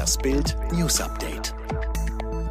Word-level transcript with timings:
Das 0.00 0.16
Bild 0.16 0.56
News 0.72 0.98
Update. 0.98 1.54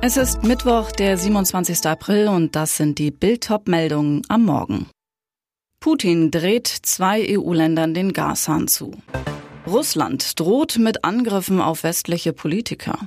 Es 0.03 0.17
ist 0.17 0.43
Mittwoch, 0.43 0.91
der 0.91 1.17
27. 1.17 1.83
April 1.87 2.27
und 2.27 2.55
das 2.55 2.77
sind 2.77 2.99
die 2.99 3.09
Bild-Top-Meldungen 3.09 4.21
am 4.27 4.45
Morgen. 4.45 4.85
Putin 5.79 6.29
dreht 6.29 6.67
zwei 6.67 7.25
EU-Ländern 7.27 7.95
den 7.95 8.13
Gashahn 8.13 8.67
zu. 8.67 8.91
Russland 9.65 10.39
droht 10.39 10.77
mit 10.77 11.03
Angriffen 11.03 11.59
auf 11.59 11.81
westliche 11.81 12.33
Politiker. 12.33 12.99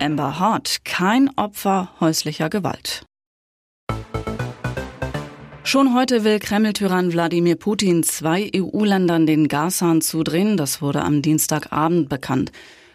Amber 0.00 0.40
Hart, 0.40 0.84
kein 0.84 1.30
Opfer 1.36 1.92
häuslicher 2.00 2.50
Gewalt. 2.50 3.04
Schon 5.62 5.94
heute 5.94 6.24
will 6.24 6.40
Kreml-Tyrann 6.40 7.12
Wladimir 7.12 7.54
Putin 7.54 8.02
zwei 8.02 8.50
EU-Ländern 8.56 9.26
den 9.26 9.46
Gashahn 9.46 10.00
zudrehen. 10.00 10.56
Das 10.56 10.82
wurde 10.82 11.02
am 11.02 11.22
Dienstagabend 11.22 12.08
bekannt. 12.08 12.50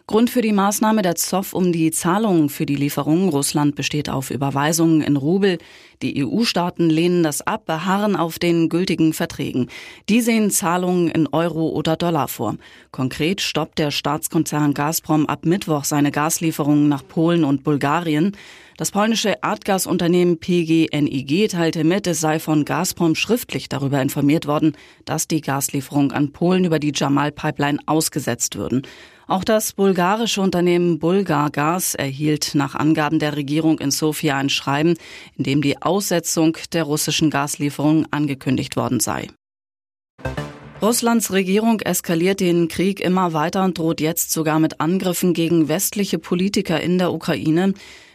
Grund 0.06 0.30
für 0.30 0.42
die 0.42 0.52
Maßnahme 0.52 1.02
der 1.02 1.16
Zoff 1.16 1.54
um 1.54 1.72
die 1.72 1.90
Zahlungen 1.90 2.50
für 2.50 2.66
die 2.66 2.76
Lieferungen 2.76 3.30
Russland 3.30 3.76
besteht 3.76 4.10
auf 4.10 4.32
Überweisungen 4.32 5.00
in 5.00 5.16
Rubel. 5.16 5.60
Die 6.02 6.26
EU-Staaten 6.26 6.90
lehnen 6.90 7.24
das 7.24 7.42
ab, 7.42 7.66
beharren 7.66 8.18
auf 8.18 8.38
den 8.38 8.68
gültigen 8.68 9.14
Verträgen. 9.14 9.70
Die 10.10 10.20
sehen 10.20 10.52
Zahlungen 10.52 11.08
in 11.08 11.28
Euro 11.28 11.70
oder 11.70 11.96
Dollar 11.96 12.28
vor. 12.28 12.58
Konkret 12.92 13.40
stoppt 13.40 13.80
der 13.80 13.92
Staatskonzern 13.92 14.74
Gazprom 14.74 15.26
ab 15.26 15.46
Mittwoch 15.46 15.86
seine 15.86 16.12
Gaslieferungen 16.12 16.90
nach 16.90 17.08
Polen 17.08 17.46
und 17.46 17.64
Bulgarien. 17.64 18.36
Das 18.76 18.92
polnische 18.92 19.36
Erdgasunternehmen 19.42 20.38
PGNiG 20.38 21.48
teilte 21.48 21.86
mit, 21.86 22.08
es 22.08 22.20
sei 22.20 22.40
von 22.40 22.66
Gazprom 22.66 23.16
schriftlich 23.16 23.70
darüber 23.70 24.02
informiert 24.02 24.48
worden, 24.48 24.76
dass 25.06 25.30
die 25.30 25.40
Gaslieferungen 25.40 26.12
an 26.12 26.34
Polen 26.34 26.66
über 26.66 26.80
die 26.80 26.92
Jamal-Pipeline 26.94 27.80
ausgesetzt 27.86 28.58
würden. 28.58 28.82
Auch 29.28 29.44
das 29.44 29.74
bulgarische 29.74 30.42
Unternehmen 30.42 31.00
Bulgargas 31.00 31.96
erhielt 31.96 32.56
nach 32.56 32.76
Angaben 32.76 33.20
der 33.20 33.36
Regierung 33.36 33.80
in 33.80 33.92
Sofia 33.92 34.38
ein 34.38 34.50
Schreiben, 34.50 34.96
in 35.38 35.44
dem 35.44 35.62
die 35.62 35.82
Aussetzung 35.82 36.58
der 36.74 36.84
russischen 36.84 37.30
Gaslieferungen 37.30 38.06
angekündigt 38.12 38.76
worden 38.76 39.00
sei. 39.00 39.28
Russlands 40.82 41.32
Regierung 41.32 41.80
eskaliert 41.80 42.42
den 42.42 42.68
Krieg 42.68 43.00
immer 43.00 43.32
weiter 43.32 43.64
und 43.64 43.78
droht 43.78 44.02
jetzt 44.02 44.32
sogar 44.32 44.60
mit 44.60 44.82
Angriffen 44.82 45.34
gegen 45.34 45.70
westliche 45.70 46.20
Politiker 46.20 46.82
in 46.82 46.98
der 46.98 47.14
Ukraine. 47.14 47.74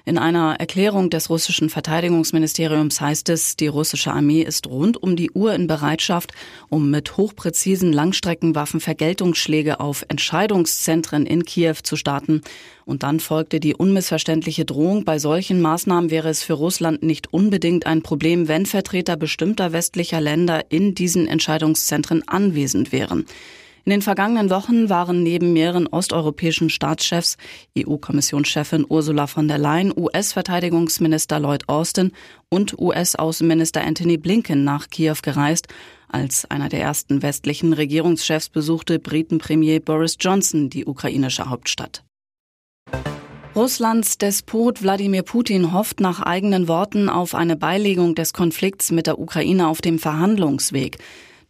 In 0.09 0.17
einer 0.17 0.57
Erklärung 0.59 1.11
des 1.11 1.29
russischen 1.29 1.69
Verteidigungsministeriums 1.69 2.99
heißt 2.99 3.29
es, 3.29 3.57
die 3.57 3.67
russische 3.67 4.11
Armee 4.11 4.41
ist 4.41 4.67
rund 4.67 4.97
um 4.97 5.17
die 5.17 5.31
Uhr 5.33 5.53
in 5.53 5.67
Bereitschaft, 5.67 6.33
um 6.71 6.91
mit 6.91 7.19
hochpräzisen 7.19 7.93
Langstreckenwaffen 7.93 8.81
Vergeltungsschläge 8.81 9.81
auf 9.81 10.07
Entscheidungszentren 10.09 11.27
in 11.27 11.45
Kiew 11.45 11.75
zu 11.83 11.97
starten. 11.97 12.41
Und 12.87 13.03
dann 13.03 13.21
folgte 13.21 13.61
die 13.61 13.75
unmissverständliche 13.75 14.65
Drohung, 14.65 15.05
bei 15.05 15.19
solchen 15.19 15.61
Maßnahmen 15.61 16.11
wäre 16.11 16.31
es 16.31 16.43
für 16.43 16.55
Russland 16.55 17.03
nicht 17.03 17.31
unbedingt 17.31 17.85
ein 17.85 18.01
Problem, 18.01 18.49
wenn 18.49 18.65
Vertreter 18.65 19.19
bestimmter 19.19 19.75
westlicher 19.75 20.23
Länder 20.23 20.71
in 20.71 20.95
diesen 20.95 21.27
Entscheidungszentren 21.27 22.27
anwesend 22.27 22.93
wären. 22.93 23.27
In 23.89 23.93
den 23.93 24.03
vergangenen 24.03 24.51
Wochen 24.51 24.91
waren 24.91 25.23
neben 25.23 25.55
mehreren 25.55 25.87
osteuropäischen 25.87 26.69
Staatschefs 26.69 27.39
EU-Kommissionschefin 27.79 28.85
Ursula 28.87 29.27
von 29.27 29.49
der 29.49 29.57
Leyen, 29.57 29.95
US-Verteidigungsminister 29.97 31.41
Lloyd 31.41 31.71
Austin 31.71 32.13
und 32.51 32.79
US-Außenminister 32.79 33.81
Anthony 33.83 34.19
Blinken 34.19 34.63
nach 34.63 34.91
Kiew 34.91 35.17
gereist. 35.23 35.69
Als 36.07 36.45
einer 36.51 36.69
der 36.69 36.83
ersten 36.83 37.23
westlichen 37.23 37.73
Regierungschefs 37.73 38.51
besuchte 38.51 38.99
Britenpremier 38.99 39.81
Boris 39.81 40.19
Johnson 40.21 40.69
die 40.69 40.85
ukrainische 40.85 41.49
Hauptstadt. 41.49 42.05
Russlands 43.57 44.19
Despot 44.19 44.83
Wladimir 44.83 45.23
Putin 45.23 45.73
hofft 45.73 46.01
nach 46.01 46.21
eigenen 46.21 46.69
Worten 46.69 47.09
auf 47.09 47.35
eine 47.35 47.57
Beilegung 47.57 48.15
des 48.15 48.35
Konflikts 48.35 48.91
mit 48.91 49.07
der 49.07 49.19
Ukraine 49.19 49.67
auf 49.67 49.81
dem 49.81 49.99
Verhandlungsweg. 49.99 50.99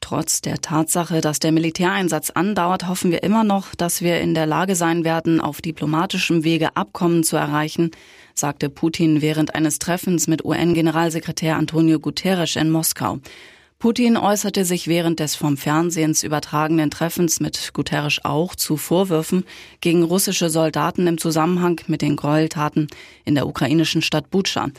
Trotz 0.01 0.41
der 0.41 0.61
Tatsache, 0.61 1.21
dass 1.21 1.39
der 1.39 1.53
Militäreinsatz 1.53 2.31
andauert, 2.31 2.89
hoffen 2.89 3.11
wir 3.11 3.23
immer 3.23 3.45
noch, 3.45 3.75
dass 3.75 4.01
wir 4.01 4.21
in 4.21 4.35
der 4.35 4.47
Lage 4.47 4.75
sein 4.77 5.05
werden, 5.05 5.41
auf 5.41 5.61
diplomatischem 5.61 6.45
Wege 6.45 6.77
Abkommen 6.77 7.25
zu 7.25 7.37
erreichen, 7.37 7.91
sagte 8.35 8.71
Putin 8.71 9.21
während 9.21 9.55
eines 9.55 9.79
Treffens 9.79 10.29
mit 10.29 10.45
UN-Generalsekretär 10.45 11.57
Antonio 11.57 11.99
Guterres 11.99 12.57
in 12.57 12.71
Moskau. 12.71 13.19
Putin 13.79 14.17
äußerte 14.17 14.65
sich 14.65 14.89
während 14.89 15.21
des 15.21 15.37
vom 15.37 15.57
Fernsehens 15.57 16.25
übertragenen 16.25 16.91
Treffens 16.91 17.39
mit 17.39 17.71
Guterres 17.75 18.19
auch 18.25 18.57
zu 18.57 18.77
Vorwürfen 18.77 19.45
gegen 19.81 20.03
russische 20.03 20.51
Soldaten 20.51 21.07
im 21.07 21.17
Zusammenhang 21.17 21.81
mit 21.87 22.03
den 22.03 22.17
Gräueltaten 22.17 22.89
in 23.25 23.37
der 23.37 23.47
ukrainischen 23.47 24.03
Stadt 24.03 24.31
Butscha. 24.31 24.71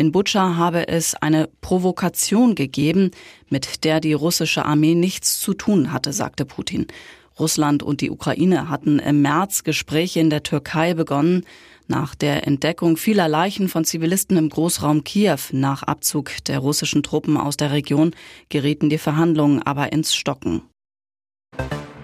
In 0.00 0.12
Butscha 0.12 0.56
habe 0.56 0.88
es 0.88 1.14
eine 1.14 1.50
Provokation 1.60 2.54
gegeben, 2.54 3.10
mit 3.50 3.84
der 3.84 4.00
die 4.00 4.14
russische 4.14 4.64
Armee 4.64 4.94
nichts 4.94 5.38
zu 5.38 5.52
tun 5.52 5.92
hatte, 5.92 6.14
sagte 6.14 6.46
Putin. 6.46 6.86
Russland 7.38 7.82
und 7.82 8.00
die 8.00 8.08
Ukraine 8.08 8.70
hatten 8.70 8.98
im 8.98 9.20
März 9.20 9.62
Gespräche 9.62 10.20
in 10.20 10.30
der 10.30 10.42
Türkei 10.42 10.94
begonnen. 10.94 11.44
Nach 11.86 12.14
der 12.14 12.46
Entdeckung 12.46 12.96
vieler 12.96 13.28
Leichen 13.28 13.68
von 13.68 13.84
Zivilisten 13.84 14.38
im 14.38 14.48
Großraum 14.48 15.04
Kiew 15.04 15.36
nach 15.52 15.82
Abzug 15.82 16.30
der 16.46 16.60
russischen 16.60 17.02
Truppen 17.02 17.36
aus 17.36 17.58
der 17.58 17.70
Region 17.70 18.12
gerieten 18.48 18.88
die 18.88 18.96
Verhandlungen 18.96 19.62
aber 19.62 19.92
ins 19.92 20.14
Stocken. 20.14 20.62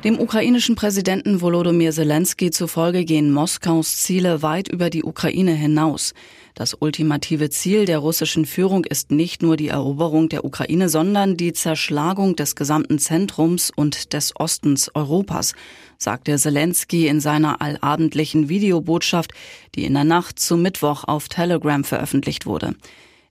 Dem 0.04 0.20
ukrainischen 0.20 0.76
Präsidenten 0.76 1.40
Volodymyr 1.40 1.90
Zelensky 1.90 2.50
zufolge 2.50 3.04
gehen 3.04 3.32
Moskaus 3.32 3.96
Ziele 3.96 4.42
weit 4.42 4.68
über 4.68 4.90
die 4.90 5.02
Ukraine 5.02 5.54
hinaus. 5.54 6.12
Das 6.54 6.74
ultimative 6.78 7.50
Ziel 7.50 7.86
der 7.86 7.98
russischen 7.98 8.46
Führung 8.46 8.84
ist 8.84 9.10
nicht 9.10 9.42
nur 9.42 9.56
die 9.56 9.68
Eroberung 9.68 10.28
der 10.28 10.44
Ukraine, 10.44 10.88
sondern 10.88 11.36
die 11.36 11.52
Zerschlagung 11.52 12.36
des 12.36 12.54
gesamten 12.54 12.98
Zentrums 12.98 13.72
und 13.74 14.12
des 14.12 14.38
Ostens 14.38 14.90
Europas, 14.94 15.54
sagte 15.98 16.36
Zelensky 16.36 17.08
in 17.08 17.20
seiner 17.20 17.60
allabendlichen 17.60 18.48
Videobotschaft, 18.48 19.32
die 19.74 19.84
in 19.84 19.94
der 19.94 20.04
Nacht 20.04 20.38
zum 20.38 20.62
Mittwoch 20.62 21.04
auf 21.04 21.28
Telegram 21.28 21.84
veröffentlicht 21.84 22.46
wurde. 22.46 22.74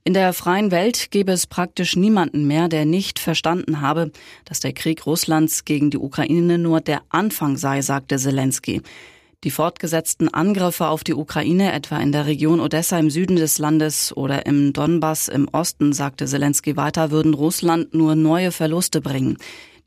In 0.06 0.14
der 0.14 0.32
freien 0.32 0.70
Welt 0.70 1.10
gäbe 1.10 1.32
es 1.32 1.48
praktisch 1.48 1.96
niemanden 1.96 2.46
mehr, 2.46 2.68
der 2.68 2.84
nicht 2.84 3.18
verstanden 3.18 3.80
habe, 3.80 4.12
dass 4.44 4.60
der 4.60 4.72
Krieg 4.72 5.04
Russlands 5.04 5.64
gegen 5.64 5.90
die 5.90 5.98
Ukraine 5.98 6.58
nur 6.58 6.80
der 6.80 7.02
Anfang 7.08 7.56
sei, 7.56 7.82
sagte 7.82 8.16
Zelensky. 8.16 8.82
Die 9.42 9.50
fortgesetzten 9.50 10.32
Angriffe 10.32 10.86
auf 10.86 11.02
die 11.02 11.14
Ukraine, 11.14 11.72
etwa 11.72 11.98
in 11.98 12.12
der 12.12 12.26
Region 12.26 12.60
Odessa 12.60 12.96
im 13.00 13.10
Süden 13.10 13.34
des 13.34 13.58
Landes 13.58 14.16
oder 14.16 14.46
im 14.46 14.72
Donbass 14.72 15.26
im 15.26 15.48
Osten, 15.48 15.92
sagte 15.92 16.26
Zelensky 16.26 16.76
weiter, 16.76 17.10
würden 17.10 17.34
Russland 17.34 17.92
nur 17.92 18.14
neue 18.14 18.52
Verluste 18.52 19.00
bringen. 19.00 19.38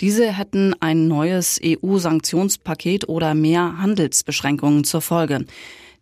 Diese 0.02 0.34
hätten 0.34 0.76
ein 0.82 1.08
neues 1.08 1.62
EU-Sanktionspaket 1.64 3.08
oder 3.08 3.36
mehr 3.36 3.78
Handelsbeschränkungen 3.78 4.84
zur 4.84 5.00
Folge. 5.00 5.46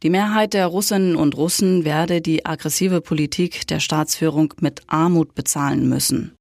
Die 0.03 0.11
Mehrheit 0.11 0.53
der 0.53 0.67
Russinnen 0.67 1.15
und 1.15 1.35
Russen 1.35 1.83
werde 1.83 2.21
die 2.21 2.45
aggressive 2.45 3.01
Politik 3.01 3.65
der 3.67 3.79
Staatsführung 3.79 4.53
mit 4.61 4.81
Armut 4.85 5.33
bezahlen 5.33 5.89
müssen. 5.89 6.36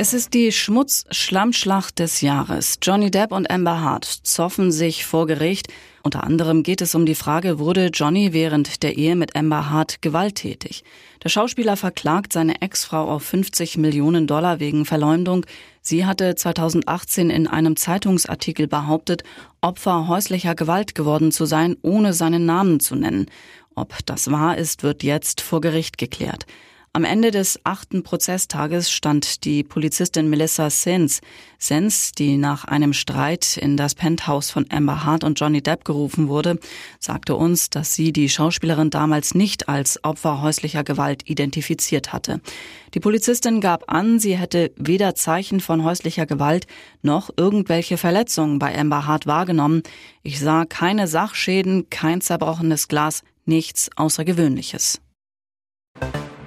Es 0.00 0.14
ist 0.14 0.32
die 0.32 0.52
Schmutz-Schlammschlacht 0.52 1.98
des 1.98 2.20
Jahres. 2.20 2.78
Johnny 2.80 3.10
Depp 3.10 3.32
und 3.32 3.50
Amber 3.50 3.80
Hart 3.80 4.04
zoffen 4.04 4.70
sich 4.70 5.04
vor 5.04 5.26
Gericht. 5.26 5.72
Unter 6.04 6.22
anderem 6.22 6.62
geht 6.62 6.80
es 6.82 6.94
um 6.94 7.04
die 7.04 7.16
Frage, 7.16 7.58
wurde 7.58 7.86
Johnny 7.92 8.32
während 8.32 8.84
der 8.84 8.96
Ehe 8.96 9.16
mit 9.16 9.34
Amber 9.34 9.70
Hart 9.70 10.00
gewalttätig? 10.00 10.84
Der 11.24 11.30
Schauspieler 11.30 11.76
verklagt 11.76 12.32
seine 12.32 12.62
Ex-Frau 12.62 13.10
auf 13.10 13.24
50 13.24 13.76
Millionen 13.78 14.28
Dollar 14.28 14.60
wegen 14.60 14.84
Verleumdung. 14.84 15.44
Sie 15.82 16.06
hatte 16.06 16.36
2018 16.36 17.28
in 17.28 17.48
einem 17.48 17.74
Zeitungsartikel 17.74 18.68
behauptet, 18.68 19.24
Opfer 19.62 20.06
häuslicher 20.06 20.54
Gewalt 20.54 20.94
geworden 20.94 21.32
zu 21.32 21.44
sein, 21.44 21.76
ohne 21.82 22.12
seinen 22.12 22.46
Namen 22.46 22.78
zu 22.78 22.94
nennen. 22.94 23.26
Ob 23.74 23.98
das 24.06 24.30
wahr 24.30 24.58
ist, 24.58 24.84
wird 24.84 25.02
jetzt 25.02 25.40
vor 25.40 25.60
Gericht 25.60 25.98
geklärt. 25.98 26.46
Am 26.94 27.04
Ende 27.04 27.30
des 27.30 27.60
achten 27.64 28.02
Prozesstages 28.02 28.90
stand 28.90 29.44
die 29.44 29.62
Polizistin 29.62 30.30
Melissa 30.30 30.70
Sens. 30.70 31.20
Sens, 31.58 32.12
die 32.12 32.38
nach 32.38 32.64
einem 32.64 32.94
Streit 32.94 33.58
in 33.58 33.76
das 33.76 33.94
Penthouse 33.94 34.50
von 34.50 34.64
Amber 34.70 35.04
Hart 35.04 35.22
und 35.22 35.38
Johnny 35.38 35.62
Depp 35.62 35.84
gerufen 35.84 36.28
wurde, 36.28 36.58
sagte 36.98 37.36
uns, 37.36 37.68
dass 37.68 37.94
sie 37.94 38.12
die 38.12 38.30
Schauspielerin 38.30 38.90
damals 38.90 39.34
nicht 39.34 39.68
als 39.68 40.02
Opfer 40.02 40.40
häuslicher 40.40 40.82
Gewalt 40.82 41.28
identifiziert 41.28 42.12
hatte. 42.12 42.40
Die 42.94 43.00
Polizistin 43.00 43.60
gab 43.60 43.92
an, 43.92 44.18
sie 44.18 44.36
hätte 44.38 44.72
weder 44.76 45.14
Zeichen 45.14 45.60
von 45.60 45.84
häuslicher 45.84 46.24
Gewalt 46.24 46.66
noch 47.02 47.30
irgendwelche 47.36 47.98
Verletzungen 47.98 48.58
bei 48.58 48.76
Amber 48.76 49.06
Hart 49.06 49.26
wahrgenommen. 49.26 49.82
Ich 50.22 50.40
sah 50.40 50.64
keine 50.64 51.06
Sachschäden, 51.06 51.90
kein 51.90 52.22
zerbrochenes 52.22 52.88
Glas, 52.88 53.22
nichts 53.44 53.90
Außergewöhnliches. 53.96 55.00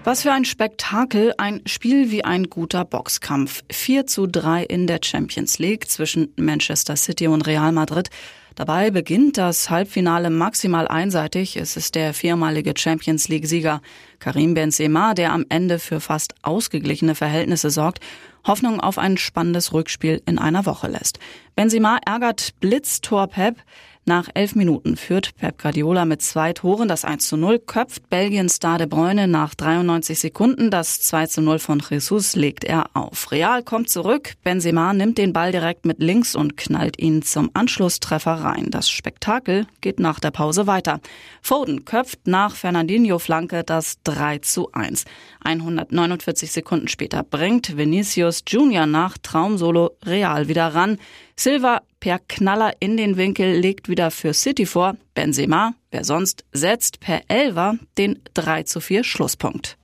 Was 0.03 0.23
für 0.23 0.31
ein 0.31 0.45
Spektakel, 0.45 1.35
ein 1.37 1.61
Spiel 1.67 2.09
wie 2.09 2.25
ein 2.25 2.49
guter 2.49 2.85
Boxkampf. 2.85 3.61
4 3.71 4.07
zu 4.07 4.25
3 4.25 4.63
in 4.63 4.87
der 4.87 4.99
Champions 5.03 5.59
League 5.59 5.87
zwischen 5.91 6.33
Manchester 6.37 6.95
City 6.95 7.27
und 7.27 7.45
Real 7.45 7.71
Madrid. 7.71 8.09
Dabei 8.55 8.89
beginnt 8.89 9.37
das 9.37 9.69
Halbfinale 9.69 10.31
maximal 10.31 10.87
einseitig. 10.87 11.55
Es 11.55 11.77
ist 11.77 11.93
der 11.93 12.15
viermalige 12.15 12.73
Champions 12.75 13.27
League-Sieger 13.27 13.79
Karim 14.17 14.55
Benzema, 14.55 15.13
der 15.13 15.33
am 15.33 15.45
Ende 15.49 15.77
für 15.77 15.99
fast 15.99 16.33
ausgeglichene 16.41 17.13
Verhältnisse 17.13 17.69
sorgt, 17.69 17.99
Hoffnung 18.43 18.79
auf 18.79 18.97
ein 18.97 19.17
spannendes 19.17 19.71
Rückspiel 19.71 20.23
in 20.25 20.39
einer 20.39 20.65
Woche 20.65 20.87
lässt. 20.87 21.19
Benzema 21.55 21.99
ärgert 22.07 22.59
Blitztor 22.59 23.27
Pep. 23.27 23.57
Nach 24.05 24.27
elf 24.33 24.55
Minuten 24.55 24.97
führt 24.97 25.35
Pep 25.35 25.61
Guardiola 25.61 26.05
mit 26.05 26.23
zwei 26.23 26.53
Toren 26.53 26.87
das 26.87 27.05
1 27.05 27.27
zu 27.27 27.37
0, 27.37 27.59
köpft 27.59 28.09
Belgiens 28.09 28.55
Star 28.55 28.79
de 28.79 28.87
Bruyne 28.87 29.27
nach 29.27 29.53
93 29.53 30.19
Sekunden. 30.19 30.71
Das 30.71 31.01
2 31.01 31.27
zu 31.27 31.41
0 31.41 31.59
von 31.59 31.83
Jesus 31.87 32.35
legt 32.35 32.63
er 32.63 32.89
auf. 32.95 33.31
Real 33.31 33.61
kommt 33.61 33.91
zurück. 33.91 34.33
Benzema 34.43 34.93
nimmt 34.93 35.19
den 35.19 35.33
Ball 35.33 35.51
direkt 35.51 35.85
mit 35.85 35.99
links 35.99 36.35
und 36.35 36.57
knallt 36.57 36.99
ihn 36.99 37.21
zum 37.21 37.51
Anschlusstreffer 37.53 38.33
rein. 38.33 38.71
Das 38.71 38.89
Spektakel 38.89 39.67
geht 39.81 39.99
nach 39.99 40.19
der 40.19 40.31
Pause 40.31 40.65
weiter. 40.65 40.99
Foden 41.43 41.85
köpft 41.85 42.25
nach 42.25 42.55
Fernandinho 42.55 43.19
Flanke 43.19 43.63
das 43.63 44.01
3 44.03 44.39
zu 44.39 44.71
1. 44.71 45.05
149 45.43 46.51
Sekunden 46.51 46.87
später 46.87 47.21
bringt 47.21 47.77
Vinicius 47.77 48.43
Junior 48.47 48.87
nach 48.87 49.19
Traumsolo 49.19 49.91
Real 50.03 50.47
wieder 50.47 50.73
ran. 50.73 50.97
Silva 51.35 51.81
per 52.01 52.19
Knaller 52.19 52.73
in 52.81 52.97
den 52.97 53.15
Winkel 53.15 53.57
legt 53.57 53.87
wieder 53.87 54.11
für 54.11 54.33
City 54.33 54.65
vor. 54.65 54.97
Benzema, 55.13 55.75
wer 55.91 56.03
sonst, 56.03 56.43
setzt 56.51 56.99
per 56.99 57.21
Elver 57.29 57.77
den 57.97 58.19
3 58.33 58.63
zu 58.63 58.81
4 58.81 59.05
Schlusspunkt. 59.05 59.77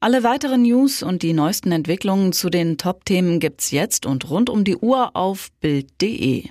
Alle 0.00 0.24
weiteren 0.24 0.62
News 0.62 1.02
und 1.02 1.22
die 1.22 1.32
neuesten 1.32 1.70
Entwicklungen 1.70 2.32
zu 2.32 2.50
den 2.50 2.76
Top-Themen 2.76 3.38
gibt's 3.38 3.70
jetzt 3.70 4.04
und 4.04 4.28
rund 4.28 4.50
um 4.50 4.64
die 4.64 4.76
Uhr 4.76 5.14
auf 5.14 5.50
Bild.de. 5.60 6.48